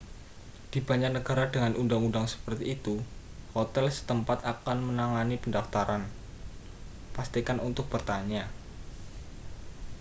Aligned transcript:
di 0.73 0.79
banyak 0.89 1.11
negara 1.17 1.43
dengan 1.53 1.73
undang-undang 1.81 2.25
seperti 2.33 2.63
itu 2.75 2.95
hotel 3.55 3.85
setempat 3.97 4.39
akan 4.53 4.77
menangani 4.89 5.35
pendaftaran 5.43 6.03
pastikan 7.15 7.57
untuk 7.67 7.85
bertanya 7.93 8.43